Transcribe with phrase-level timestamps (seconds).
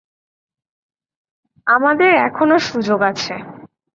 [1.67, 3.33] আমাদের এখনো সুযোগ আছে।